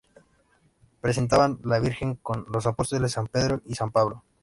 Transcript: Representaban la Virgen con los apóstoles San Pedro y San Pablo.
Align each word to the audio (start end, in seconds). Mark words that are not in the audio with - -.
Representaban 1.03 1.59
la 1.63 1.77
Virgen 1.79 2.15
con 2.15 2.47
los 2.51 2.65
apóstoles 2.65 3.11
San 3.11 3.27
Pedro 3.27 3.61
y 3.65 3.75
San 3.75 3.91
Pablo. 3.91 4.23